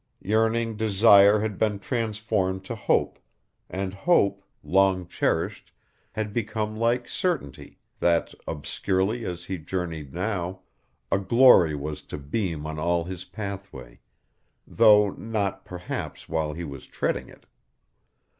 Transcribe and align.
Yearning 0.23 0.75
desire 0.75 1.41
had 1.41 1.59
been 1.59 1.77
transformed 1.77 2.65
to 2.65 2.73
hope; 2.73 3.19
and 3.69 3.93
hope, 3.93 4.43
long 4.63 5.05
cherished, 5.05 5.71
had 6.13 6.33
become 6.33 6.75
like 6.75 7.07
certainty, 7.07 7.77
that, 7.99 8.33
obscurely 8.47 9.23
as 9.25 9.45
he 9.45 9.59
journeyed 9.59 10.11
now, 10.11 10.61
a 11.11 11.19
glory 11.19 11.75
was 11.75 12.01
to 12.01 12.17
beam 12.17 12.65
on 12.65 12.79
all 12.79 13.03
his 13.03 13.25
pathway 13.25 13.99
though 14.65 15.11
not, 15.11 15.65
perhaps, 15.65 16.27
while 16.27 16.53
he 16.53 16.63
was 16.63 16.87
treading 16.87 17.29
it. 17.29 17.45